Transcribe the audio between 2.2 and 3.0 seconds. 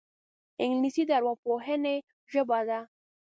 ژبه ده